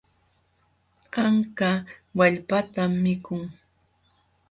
[1.23, 1.69] Anka
[2.17, 3.41] wallpatan mikun.